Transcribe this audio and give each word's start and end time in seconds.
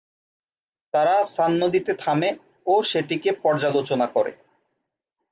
তারা 0.93 1.15
সান 1.25 1.51
নদীতে 1.61 1.93
থামে 1.99 2.29
ও 2.67 2.75
সেটিকে 2.83 3.29
পর্যালোচনা 3.43 4.07
করে। 4.07 4.31